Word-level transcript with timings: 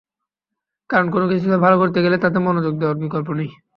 কারণ, 0.89 1.07
কোনো 1.11 1.25
কিছুতে 1.31 1.57
ভালো 1.65 1.75
করতে 1.81 1.99
গেলে 2.05 2.17
তাতে 2.17 2.37
মনোযোগ 2.39 2.73
দেওয়ার 2.77 2.97
বিকল্প 3.03 3.27
নেই। 3.39 3.49